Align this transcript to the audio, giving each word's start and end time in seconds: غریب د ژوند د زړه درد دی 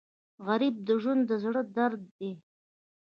غریب 0.45 0.75
د 0.87 0.89
ژوند 1.01 1.21
د 1.29 1.31
زړه 1.43 1.61
درد 1.77 2.01
دی 2.17 2.31